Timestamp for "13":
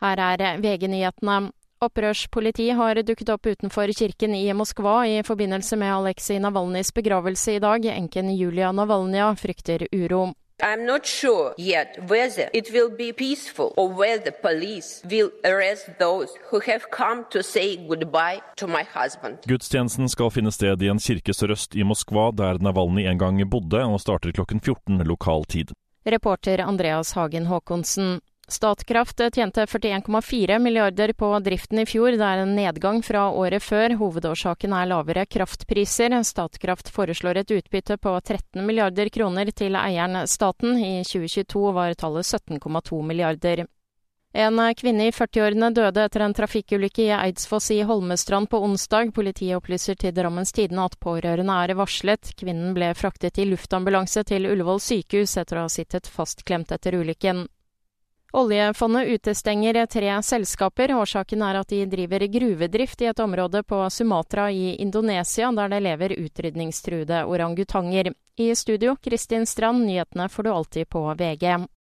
38.18-38.66